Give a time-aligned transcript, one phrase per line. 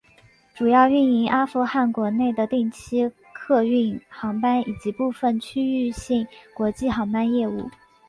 [0.55, 7.69] 主要运营阿富汗国内的定期客运航班以及部分区域性国际航班业务。